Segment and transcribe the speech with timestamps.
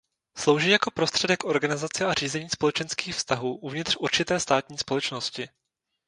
[0.37, 5.49] Slouží jako prostředek organizace a řízení společenských vztahů uvnitř určité státní společnosti.